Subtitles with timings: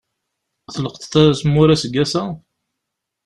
[0.73, 2.23] Tleqḍeḍ azemmur aseggas-a?